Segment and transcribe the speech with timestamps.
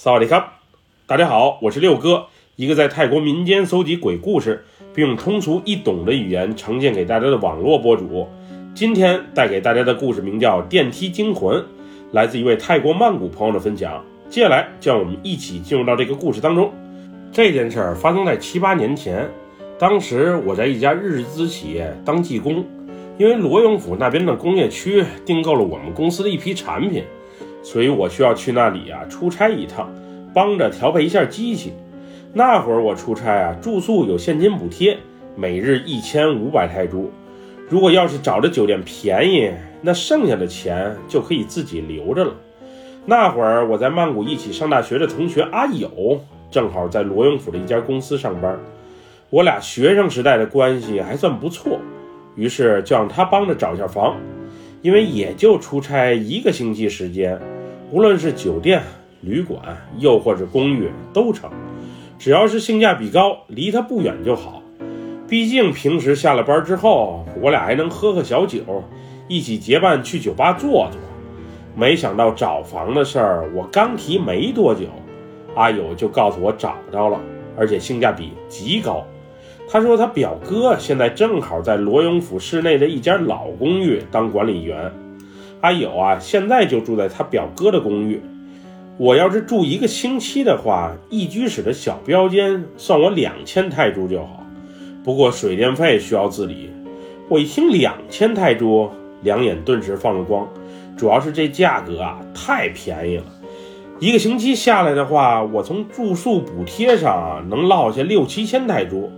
[0.00, 0.52] 萨瓦迪卡，
[1.08, 8.28] 大家好，我是六哥，一个在泰国民间搜集鬼故事，并用通俗易懂的语言呈现给大家的网络博主。
[8.76, 11.56] 今天带给大家的故事名叫《电梯惊魂》，
[12.12, 14.00] 来自一位泰国曼谷朋友的分享。
[14.30, 16.72] 接下来，让我们一起进入到这个故事当中。
[17.32, 19.28] 这件事儿发生在七八年前，
[19.80, 22.64] 当时我在一家日资企业当技工，
[23.18, 27.02] 因为罗永府那边的工业区订购了我们公司的一批产品。
[27.62, 29.90] 所以我需要去那里啊出差一趟，
[30.32, 31.72] 帮着调配一下机器。
[32.32, 34.98] 那会儿我出差啊，住宿有现金补贴，
[35.36, 37.10] 每日一千五百泰铢。
[37.68, 39.50] 如果要是找的酒店便宜，
[39.82, 42.32] 那剩下的钱就可以自己留着了。
[43.06, 48.58] 那会儿我在曼谷一起上大学的同学阿友，正好在罗永府的一家公司上班，
[49.30, 51.78] 我俩学生时代的关系还算不错，
[52.36, 54.16] 于是就让他帮着找一下房，
[54.88, 57.38] 因为也就出差一个星期时间。
[57.90, 58.82] 无论是酒店、
[59.20, 59.60] 旅馆，
[59.98, 61.50] 又或者公寓都成，
[62.18, 64.62] 只要是性价比高，离他不远就好。
[65.28, 68.62] 毕竟平时下了班之后，我俩还能喝喝小酒，
[69.28, 70.98] 一起结伴去酒吧坐坐。
[71.76, 74.86] 没想到找房的事儿，我刚提没多久，
[75.54, 77.20] 阿友就告诉我找到了，
[77.58, 79.06] 而且性价比极高。
[79.70, 84.90] 他说他表哥现在正好在罗永府市内的一家老公寓当管理员。
[85.60, 88.22] 阿友啊，现在就住在他表哥的公寓。
[88.96, 94.42] 我要是住一个星期的话，一居室的小标间算我两千泰铢就好。
[95.04, 96.70] 不过水电费需要自理。
[97.28, 98.88] 我一听两千泰铢，
[99.22, 100.48] 两眼顿时放了光。
[100.96, 103.24] 主要是这价格啊，太便宜了。
[104.00, 109.10] 一个星期下来的话，我从住宿补贴上能落下六七千泰铢。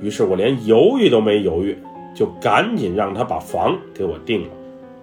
[0.00, 1.76] 于是我连犹豫都没犹豫，
[2.14, 4.48] 就赶紧让他把房给我定了。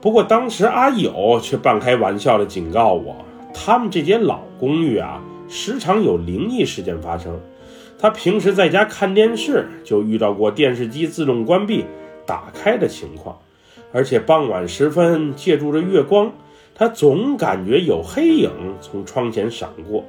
[0.01, 3.15] 不过当时阿友却半开玩笑地警告我，
[3.53, 7.39] 他们这间老公寓啊，时常有灵异事件发生。
[7.97, 11.85] 他平时在家看电视，就遇到过电视机自动关闭、
[12.25, 13.37] 打开的情况，
[13.91, 16.31] 而且傍晚时分，借助着月光，
[16.75, 20.03] 他总感觉有黑影从窗前闪过。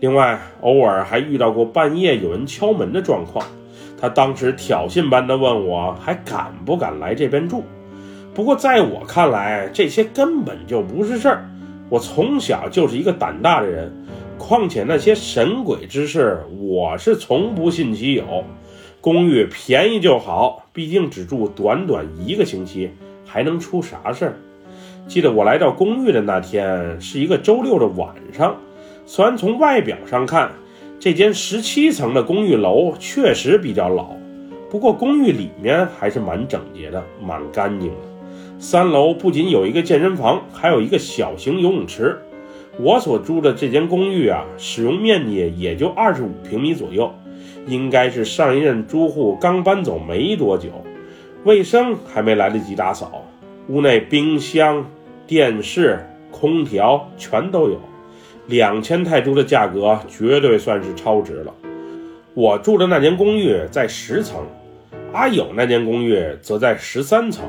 [0.00, 3.46] 另外，偶尔还遇到过半夜有人敲门的状况。
[4.00, 7.62] 他当时挑衅般的问我，还敢不敢来这边住？
[8.32, 11.44] 不过在我看来，这些根本就不是事儿。
[11.88, 13.92] 我从小就是一个胆大的人，
[14.38, 18.44] 况且那些神鬼之事，我是从不信其有。
[19.00, 22.90] 公寓便宜就好，毕竟只住短短一个星期，
[23.26, 24.34] 还能出啥事儿？
[25.08, 28.54] 记得我来到公寓的那天是一个周六的晚上。
[29.06, 30.52] 虽然从外表上看，
[31.00, 34.10] 这间十七层的公寓楼确实比较老，
[34.68, 37.96] 不过公寓里面还是蛮整洁的，蛮干净的。
[38.58, 42.18] 三楼不仅有一个健身房，还有一个小型游泳池。
[42.78, 47.10] 我所住的这间公寓啊，使用面积也就二十五平米左右，
[47.66, 50.68] 应该是上一任租户刚搬走没多久，
[51.44, 53.24] 卫生还没来得及打扫。
[53.68, 54.84] 屋内冰箱、
[55.26, 55.98] 电视、
[56.30, 57.80] 空调全都有，
[58.50, 61.54] 两千泰铢的价格绝对算是超值了。
[62.34, 64.44] 我住的那间公寓在十层，
[65.12, 67.44] 阿友那间公寓则在十三层。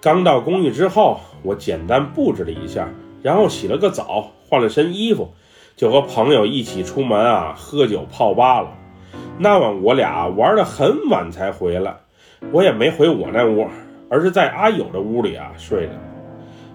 [0.00, 2.88] 刚到公寓之后，我简单布置了一下，
[3.20, 5.28] 然后洗了个澡，换了身衣服，
[5.74, 8.72] 就和朋友一起出门啊，喝酒泡吧了。
[9.38, 11.96] 那晚我俩玩的很晚才回来，
[12.52, 13.66] 我也没回我那屋，
[14.08, 15.92] 而是在阿友的屋里啊睡的。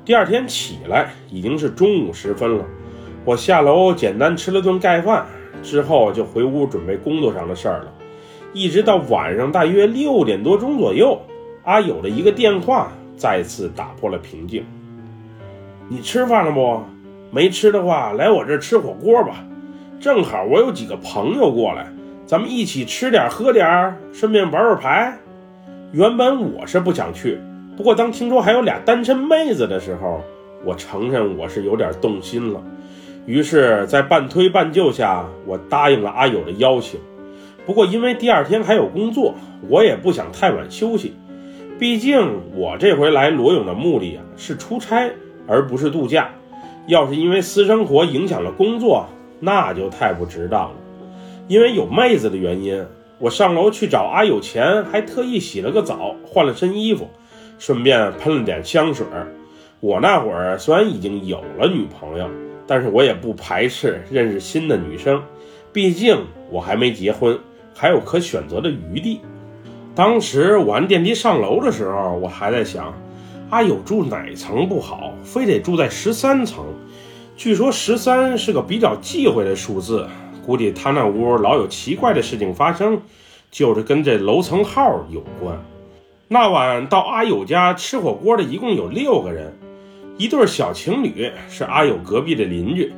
[0.04, 2.66] 第二天起来已经是中午时分了，
[3.26, 5.26] 我下楼简单吃了顿盖饭，
[5.62, 7.94] 之后就回屋准备工作上的事儿了。
[8.54, 11.20] 一直到晚上大约六点多钟左右，
[11.64, 12.92] 阿友的一个电话。
[13.16, 14.66] 再次打破了平静。
[15.88, 16.82] 你吃饭了不？
[17.32, 19.46] 没吃的话，来我这儿吃火锅吧。
[20.00, 21.88] 正好我有几个朋友过来，
[22.26, 25.16] 咱们一起吃点喝点，顺便玩玩牌。
[25.92, 27.40] 原本我是不想去，
[27.78, 30.20] 不过当听说还有俩单身妹子的时候，
[30.66, 32.62] 我承认我是有点动心了。
[33.26, 37.00] 于是，在半推半就下，我答应了阿友的邀请。
[37.66, 39.36] 不过因为第二天还有工作，
[39.70, 41.14] 我也不想太晚休息。
[41.80, 45.10] 毕竟我这回来罗永的目的啊是出差，
[45.48, 46.30] 而不是度假。
[46.88, 49.08] 要是因为私生活影响了工作，
[49.40, 50.76] 那就太不值当了。
[51.48, 52.86] 因为有妹子的原因，
[53.20, 57.10] 我上楼去找阿友前，还特意洗了个澡，换了身衣服，
[57.58, 59.08] 顺便喷了点香水。
[59.80, 62.30] 我那会儿虽然已经有了女朋友，
[62.66, 65.22] 但是我也不排斥认识新的女生，
[65.72, 67.40] 毕竟我还没结婚，
[67.76, 69.22] 还有可选择的余地。
[69.96, 72.94] 当时我按电梯上楼的时候，我还在想，
[73.50, 76.66] 阿友住哪层不好，非得住在十三层？
[77.36, 80.08] 据说十三是个比较忌讳的数字，
[80.46, 83.02] 估计他那屋老有奇怪的事情发生，
[83.52, 85.60] 就是跟这楼层号有关。
[86.28, 89.54] 那晚到阿友家吃火锅的一共有六个人，
[90.16, 92.94] 一对小情侣是阿友隔壁的邻居，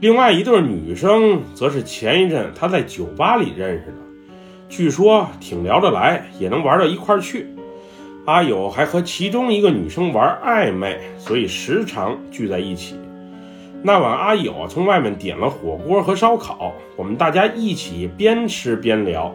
[0.00, 3.92] 另外一对女生则是前一阵他在酒吧里认识的，
[4.68, 7.46] 据说挺聊得来，也能玩到一块去。
[8.24, 12.96] 阿友还和其中一个女生玩暧昧，所以时常聚在一起。
[13.80, 19.32] 那晚，阿友从外面点了火锅和烧烤，我们大家一起边吃边聊，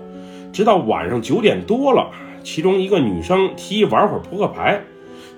[0.51, 2.11] 直到晚上九点多了。
[2.43, 4.81] 其中一个女生提议玩会儿扑克牌，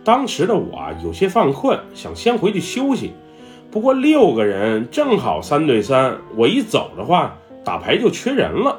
[0.06, 3.14] 当时的我啊有些犯困，想先回去休息。
[3.72, 8.78] 不过六个人正好三对三，我一走的话，打牌就缺人了。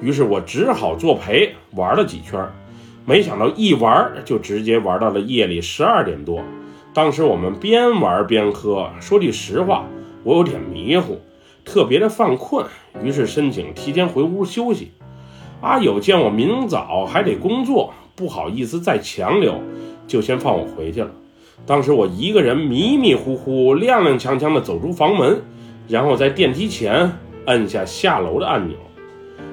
[0.00, 2.40] 于是我只好作陪，玩了几圈。
[3.04, 6.40] 没想到一玩就直接玩到了夜里十二点多。
[6.94, 9.84] 当时我们边玩边喝，说句实话，
[10.22, 11.18] 我有点迷糊，
[11.64, 12.64] 特别的犯困，
[13.02, 14.92] 于是申请提前回屋休息。
[15.62, 19.60] 阿友见我明早还得工作，不好意思再强留，
[20.10, 21.10] 就先放我回去了。
[21.64, 25.40] 当时我一个人迷迷糊糊、踉踉跄跄地走出房门，
[25.86, 27.12] 然后在电梯前
[27.46, 28.76] 按下下楼的按钮。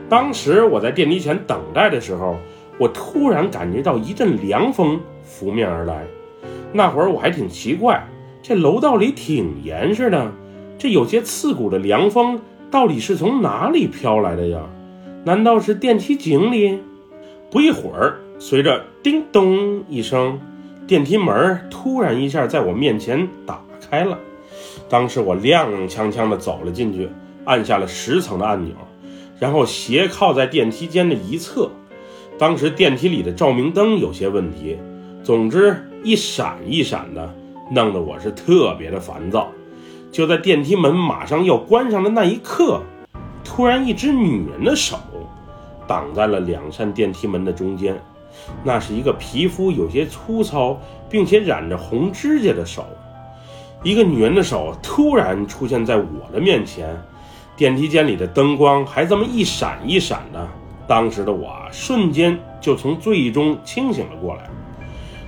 [0.09, 2.37] 当时我在电梯前等待的时候，
[2.79, 6.03] 我突然感觉到一阵凉风拂面而来。
[6.73, 8.03] 那会儿我还挺奇怪，
[8.41, 10.31] 这楼道里挺严实的，
[10.79, 12.39] 这有些刺骨的凉风
[12.71, 14.61] 到底是从哪里飘来的呀？
[15.23, 16.79] 难道是电梯井里？
[17.51, 20.39] 不一会儿，随着叮咚一声，
[20.87, 23.59] 电梯门突然一下在我面前打
[23.91, 24.17] 开了。
[24.87, 27.09] 当时我踉踉跄跄地走了进去，
[27.43, 28.73] 按下了十层的按钮，
[29.37, 31.69] 然后斜靠在电梯间的一侧。
[32.39, 34.77] 当时电梯里的照明灯有些问题。
[35.23, 37.35] 总之，一闪一闪的，
[37.69, 39.49] 弄得我是特别的烦躁。
[40.09, 42.81] 就在电梯门马上要关上的那一刻，
[43.43, 44.97] 突然一只女人的手
[45.85, 48.01] 挡在了两扇电梯门的中间。
[48.63, 50.79] 那是一个皮肤有些粗糙，
[51.09, 52.85] 并且染着红指甲的手。
[53.83, 56.95] 一个女人的手突然出现在我的面前，
[57.55, 60.47] 电梯间里的灯光还这么一闪一闪的。
[60.87, 64.49] 当时的我瞬间就从醉意中清醒了过来。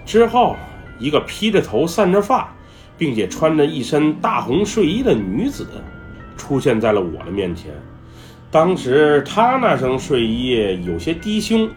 [0.05, 0.55] 之后，
[0.97, 2.53] 一个披着头、散着发，
[2.97, 5.67] 并且穿着一身大红睡衣的女子
[6.37, 7.71] 出现在了我的面前。
[8.49, 11.69] 当时她那身睡衣有些低胸，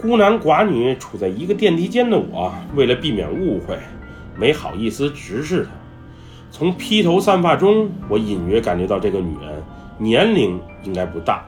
[0.00, 3.76] 孤男寡女处在一个电梯间的我，为了避免误会，
[4.36, 5.70] 没好意思直视她。
[6.52, 9.60] 从披头散发中，我隐约感觉到这个女人
[9.98, 11.44] 年龄应该不大。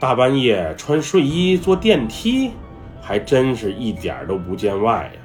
[0.00, 2.52] 大半夜穿睡衣坐电梯，
[2.98, 5.20] 还真是一点都不见外呀。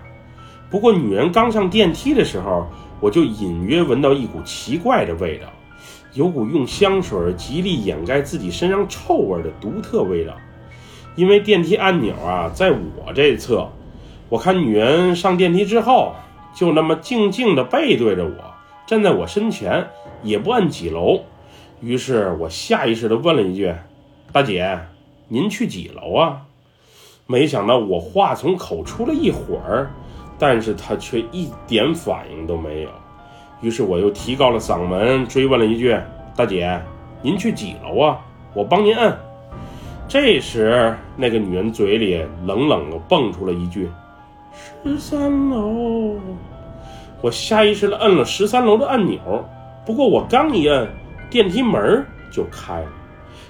[0.69, 2.67] 不过，女人刚上电梯的时候，
[2.99, 5.47] 我就隐约闻到一股奇怪的味道，
[6.11, 10.33] 有股用香水极力掩盖自己身上臭味的独特味道。
[11.17, 13.67] 因为电梯按钮啊，在我这侧，
[14.29, 16.13] 我看女人上电梯之后，
[16.55, 18.31] 就那么静静地背对着我，
[18.85, 19.85] 站在我身前，
[20.23, 21.19] 也不按几楼。
[21.81, 23.73] 于是我下意识地问了一句
[24.31, 24.79] ：“大姐，
[25.27, 26.43] 您去几楼啊？”
[27.27, 29.91] 没想到我话从口出了一会儿。
[30.39, 32.89] 但是他却一点反应都没有，
[33.59, 35.99] 于是我又提高了嗓门追问了一句
[36.37, 36.79] ：“大姐，
[37.23, 38.19] 您去几楼啊？
[38.53, 39.17] 我帮您按。”
[40.07, 43.89] 这时，那个女人嘴里冷冷地蹦出了一句
[44.83, 46.15] ：“十三楼。”
[47.21, 49.19] 我下意识地摁了十三楼的按钮，
[49.85, 50.87] 不过我刚一摁，
[51.29, 52.87] 电梯门就开了。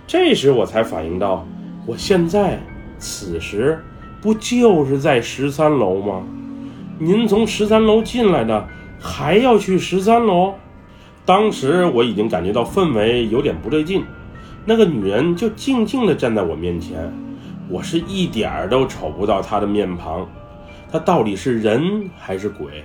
[0.07, 1.45] 这时我才反应到，
[1.85, 2.57] 我现在
[2.97, 3.79] 此时
[4.19, 6.23] 不就是在十三楼吗？
[6.97, 8.67] 您从十三楼进来的，
[8.99, 10.53] 还要去十三楼？
[11.23, 14.03] 当时我已经感觉到氛围有点不对劲，
[14.69, 17.09] 那个女人就静静地站在我面前，
[17.69, 20.27] 我是一点儿都瞅不到她的面庞，
[20.91, 22.83] 她到底是人还是鬼？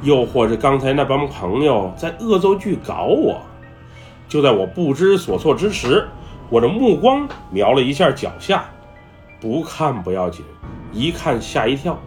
[0.00, 3.42] 又或者刚才那帮朋友在恶作剧搞我？
[4.26, 6.08] 就在我不知所措之时，
[6.48, 8.64] 我的目光瞄了一下脚下，
[9.38, 10.42] 不看不要紧，
[10.94, 11.98] 一看吓一跳。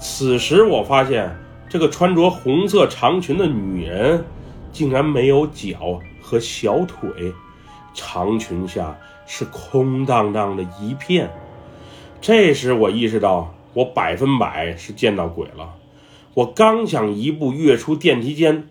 [0.00, 1.32] 此时我发现，
[1.68, 4.24] 这个穿着红色长裙的女人，
[4.72, 7.32] 竟然没有脚和小腿，
[7.96, 11.30] 长裙下是空荡荡的一片。
[12.20, 15.74] 这时我意识到，我百分百是见到鬼了。
[16.34, 18.68] 我刚想一步跃出电梯间，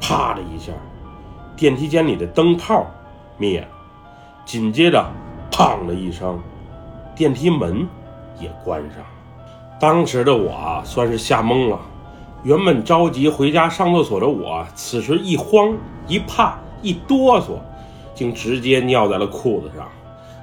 [0.00, 0.72] 啪的一下，
[1.56, 2.86] 电梯间里的灯泡
[3.38, 3.68] 灭了，
[4.44, 5.10] 紧接着，
[5.50, 6.38] 砰的一声，
[7.16, 7.88] 电梯门
[8.38, 8.98] 也关上。
[9.80, 11.80] 当时的我算是吓懵了，
[12.42, 17.58] 原本着急回家上厕所的我，此时一慌一怕一哆嗦，
[18.18, 19.88] 竟直接尿在了裤子上。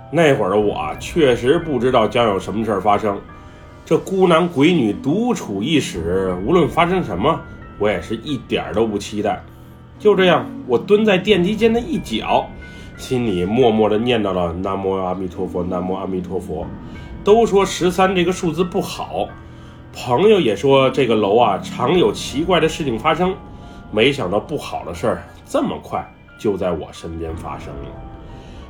[0.10, 3.20] 那会儿的我确实不知道将有什么事儿发生。
[3.86, 7.38] 这孤男鬼女独处一室，无论发生什么，
[7.78, 9.44] 我也是一点都不期待。
[10.00, 12.48] 就这样，我蹲在电梯间的一角，
[12.96, 16.66] 心里默默地念叨了“南无阿弥陀佛，南无阿弥陀佛”。
[17.26, 19.28] 都说十三这个数字不好，
[19.94, 23.36] 朋友也说这个楼啊常有奇怪的事情发生。
[23.92, 26.06] 没想到不好的事儿这么快
[26.38, 27.90] 就在我身边发生了。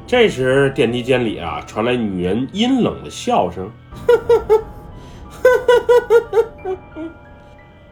[0.08, 3.72] 这时，电梯间里啊传来女人阴冷的笑声，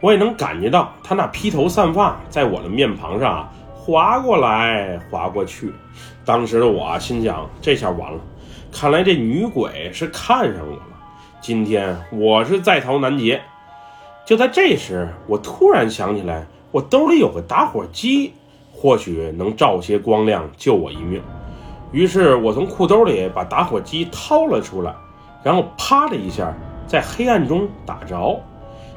[0.00, 5.72] 我也能感觉到她那披头散发在我的面庞上啊划过来划过去。
[6.24, 8.18] 当时的我心想：这下完了，
[8.72, 10.82] 看来这女鬼是看上我了。
[11.40, 13.42] 今天我是在逃难劫。
[14.24, 18.32] 就在这时，我突然想起来，我兜里有个打火机，
[18.84, 21.18] 或许能照些光亮，救我一命。
[21.90, 24.94] 于是我从裤兜里把打火机掏了出来，
[25.42, 26.52] 然后啪的一下，
[26.86, 28.38] 在黑暗中打着。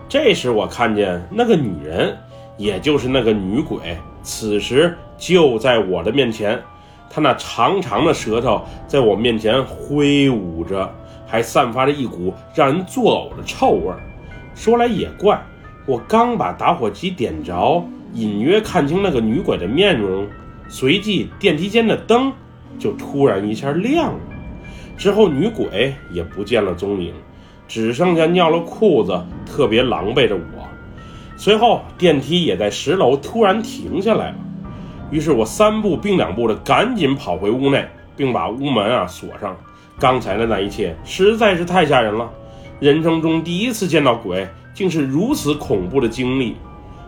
[0.10, 2.18] 这时我看见那个女人，
[2.58, 6.62] 也就是那个女鬼，此时就在我的面前。
[7.10, 10.94] 她那长长的舌头在我面前挥舞着，
[11.26, 13.94] 还散发着一股让人作呕的臭味。
[14.54, 15.42] 说来也怪，
[15.86, 17.82] 我刚把打火机点着，
[18.14, 20.28] 隐约看清那个女鬼的面容，
[20.68, 22.32] 随即电梯间的灯。
[22.80, 24.20] 就突然一下亮了，
[24.98, 27.12] 之后女鬼也不见了踪影，
[27.68, 30.68] 只剩下尿了裤子、特别狼狈的我。
[31.36, 34.36] 随后电梯也在十楼突然停下来了，
[35.10, 37.84] 于是我三步并两步的赶紧跑回屋内，
[38.16, 39.58] 并把屋门啊锁上。
[39.98, 42.30] 刚才的那一切实在是太吓人了，
[42.80, 46.56] 人生中第一次见到鬼，竟是如此恐怖的经历。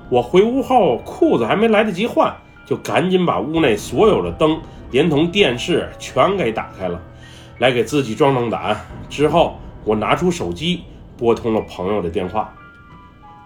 [0.09, 2.35] 我回屋后，裤子还没来得及换，
[2.65, 4.59] 就赶紧把屋内所有的灯。
[4.91, 6.99] 连同电视全给打开了，
[7.59, 8.75] 来给自己壮壮胆。
[9.07, 10.81] 之后，我拿出手机
[11.15, 12.51] 拨通了朋友的电话。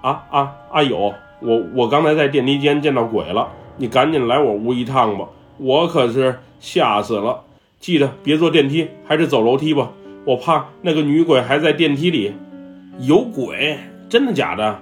[0.01, 5.25] 啊啊，阿友，我我刚才在电梯间见到鬼了，你赶紧来我屋一趟吧，
[5.57, 7.41] 我可是吓死了。
[7.81, 9.91] 记得别坐电梯，还是走楼梯吧，
[10.23, 12.33] 我怕那个女鬼还在电梯里。
[12.99, 13.77] 有鬼？
[14.07, 14.79] 真的假的？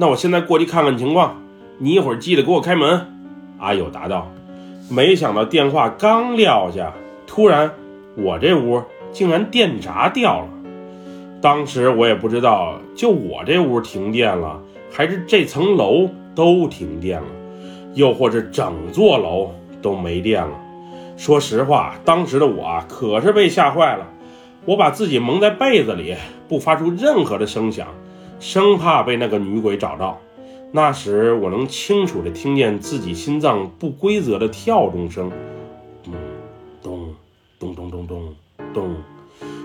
[0.00, 1.42] 那我现在过去看看情况，
[1.76, 3.06] 你一会儿记得给我开门。
[3.58, 4.32] 阿友答道。
[4.88, 6.90] 没想到电话刚撂下，
[7.26, 7.70] 突然
[8.16, 10.48] 我这屋竟然电闸掉了。
[11.42, 14.58] 当时我也不知道，就我这屋停电了，
[14.90, 17.28] 还是这层楼都停电了，
[17.92, 19.50] 又或者整座楼
[19.82, 20.58] 都没电了。
[21.18, 24.06] 说实话，当时的我可是被吓坏了，
[24.64, 26.16] 我把自己蒙在被子里，
[26.48, 27.86] 不发出任何的声响，
[28.40, 30.18] 生怕被那个女鬼找到。
[30.72, 35.30] 那时我能清楚地听见自己心脏不规则的跳动声，
[36.82, 37.14] 咚
[37.60, 38.34] 咚咚咚咚咚
[38.72, 38.96] 咚。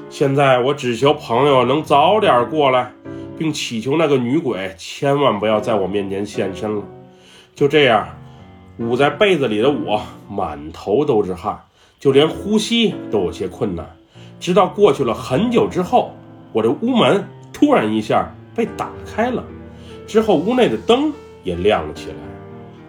[0.09, 2.91] 现在我只求朋友能早点过来，
[3.37, 6.83] 并祈求那个女鬼千万不要在我面前现身了。
[7.53, 8.09] 就这样，
[8.79, 11.63] 捂在被子里的我满头都是汗，
[11.99, 13.95] 就连呼吸都有些困难。
[14.39, 16.11] 直到过去了很久之后，
[16.51, 19.43] 我的屋门突然一下被打开了。
[20.07, 21.11] 之后，屋内的灯
[21.43, 22.15] 也亮了起来。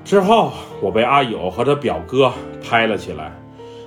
[0.04, 2.32] 之后，我被阿友和他表哥
[2.62, 3.32] 拍了起来。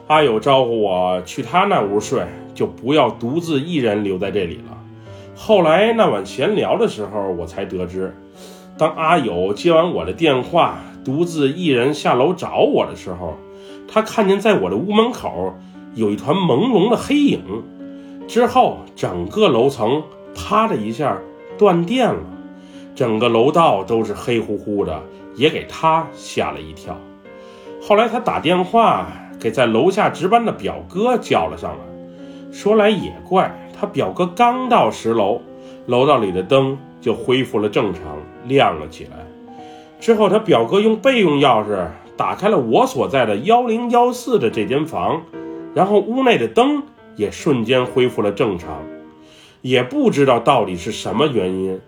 [0.08, 4.78] 阿友招呼我去他那屋睡，就不要独自一人留在这里了。
[5.36, 8.14] 后来那晚闲聊的时候，我才得知，
[8.78, 13.38] 当阿友接完我的电话，独自一人下楼找我的时候，
[13.88, 15.54] 他看见在我的屋门口
[15.94, 17.40] 有一团朦胧的黑影。
[18.28, 20.04] 之后，整个楼层
[20.36, 21.18] 啪的一下
[21.60, 22.24] 断电了。
[22.96, 25.00] 整个楼道都是黑乎乎的，
[25.36, 26.98] 也给他吓了一跳。
[27.82, 29.08] 后来他打电话
[29.40, 31.80] 给在楼下值班的表哥叫了上来。
[32.52, 35.42] 说来也怪，他表哥刚到十楼，
[35.86, 38.02] 楼道里的灯就恢复了正常，
[38.46, 39.12] 亮了起来。
[40.00, 41.88] 之后他表哥用备用钥匙
[42.18, 45.22] 打开了我所在的幺零幺四的这间房，
[45.74, 46.84] 然后屋内的灯
[47.16, 48.82] 也瞬间恢复了正常。
[49.62, 51.80] 也不知道到底是什么原因。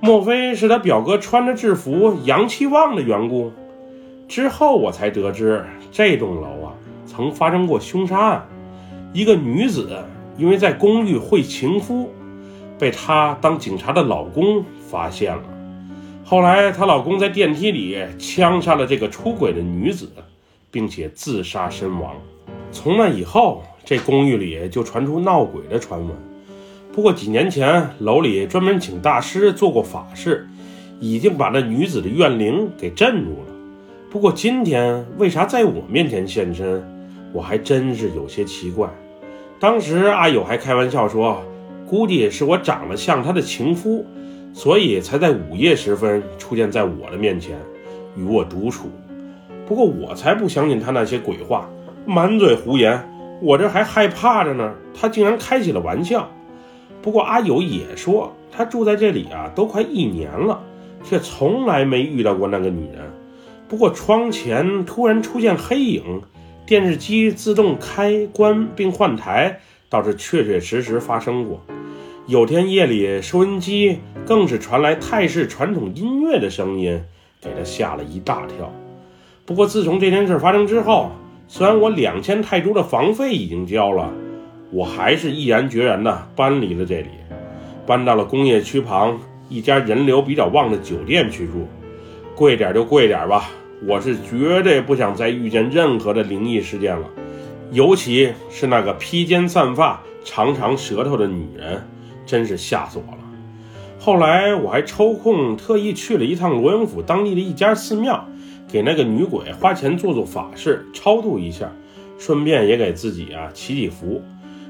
[0.00, 3.52] 莫非是他表哥穿着制服、阳气旺的缘故？
[4.28, 6.72] 之后我才得知，这栋楼啊
[7.06, 8.48] 曾发生过凶杀案，
[9.12, 9.96] 一个女子
[10.36, 12.10] 因为在公寓会情夫，
[12.78, 15.42] 被她当警察的老公发现了。
[16.24, 20.10] 后来她老公在电梯里枪杀了这个出轨的女子，
[20.70, 22.14] 并且自杀身亡。
[22.72, 26.10] 从那以后，这公寓里就传出闹鬼的传闻。
[26.94, 30.46] 不过几年前，楼里专门请大师做过法事，
[31.00, 33.52] 已经把那女子的怨灵给镇住了。
[34.08, 36.80] 不过今天为啥在我面前现身，
[37.32, 38.88] 我还真是有些奇怪。
[39.58, 41.42] 当时阿友还开玩笑说，
[41.84, 44.06] 估计是我长得像他的情夫，
[44.52, 47.58] 所以才在午夜时分出现在我的面前，
[48.16, 48.88] 与我独处。
[49.66, 51.68] 不过我才不相信他那些鬼话，
[52.06, 53.04] 满嘴胡言。
[53.42, 56.30] 我这还害怕着呢，他竟然开起了玩笑。
[57.04, 60.58] 不过阿友也说，他住在这里啊，都快一年了，
[61.04, 63.04] 却从来没遇到过那个女人。
[63.68, 66.22] 不过窗前突然出现黑影，
[66.64, 71.60] 电视机自动开关并换台，倒是确确实实发生过。
[72.26, 76.98] 有天夜里，收音机更是传来泰式传统音乐的声音，
[77.42, 78.72] 给他吓了一大跳。
[79.44, 81.10] 不过自从这件事发生之后，
[81.48, 84.10] 虽然我两千泰铢的房费已经交了，
[84.74, 87.08] 我还是毅然决然地搬离了这里，
[87.86, 91.68] 搬到了工业区旁一家人流比较旺的酒店去住。
[92.34, 93.50] 贵点就贵点吧，
[93.86, 97.08] 我是绝对不想再遇见任何的灵异事件了，
[97.70, 101.80] 尤其是那个披肩散发、长长舌头的女人，
[102.26, 103.18] 真是吓死我了。
[104.00, 108.26] 后来我还抽空特意去了一趟罗永府当地的一家寺庙。
[108.66, 111.70] 给那个女鬼花钱做做法事，超度一下，
[112.18, 114.20] 顺便也给自己啊祈祈福。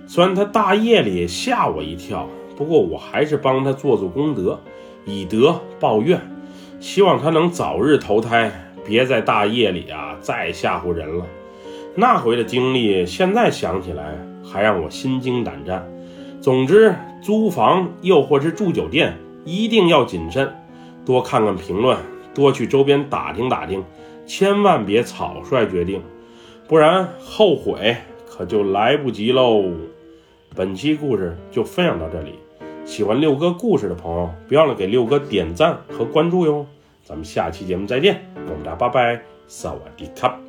[0.06, 4.60] 虽然他大夜里吓我一跳，不过我还是帮他做做功德，
[5.04, 6.20] 以德报怨，
[6.78, 8.52] 希望他能早日投胎，
[8.84, 11.24] 别在大夜里啊再吓唬人了。
[11.94, 15.88] 那回的经历，现在想起来还让我心惊胆战。
[16.40, 20.52] 总之，租房又或是住酒店，一定要谨慎，
[21.06, 21.96] 多看看评论。
[22.34, 23.84] 多去周边打听打听，
[24.26, 26.02] 千万别草率决定，
[26.66, 27.96] 不然后悔
[28.28, 29.62] 可就来不及喽。
[30.56, 32.38] 本期故事就分享到这里，
[32.84, 36.64] 喜欢六哥故事的朋友，别忘了给六哥点赞和关注哟。
[37.04, 40.43] 咱们下期节目再见，我们家拜拜，萨瓦迪卡。